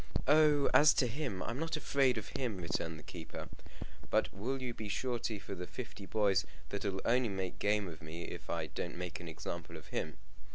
"Oh, 0.27 0.67
as 0.73 0.95
to 0.95 1.05
him, 1.05 1.43
I'm 1.43 1.59
not 1.59 1.77
afraid 1.77 2.17
of 2.17 2.29
him," 2.29 2.57
returned 2.57 2.97
the 2.97 3.03
keeper; 3.03 3.49
"but 4.09 4.33
will 4.33 4.59
you 4.59 4.73
be 4.73 4.89
surety 4.89 5.37
for 5.37 5.53
the 5.53 5.67
fifty 5.67 6.07
boys 6.07 6.43
that'll 6.69 7.01
only 7.05 7.29
make 7.29 7.59
game 7.59 7.87
of 7.87 8.01
me 8.01 8.23
if 8.23 8.49
I 8.49 8.65
don't 8.65 8.97
make 8.97 9.19
an 9.19 9.27
example 9.27 9.77
of 9.77 9.89
him? 9.89 10.17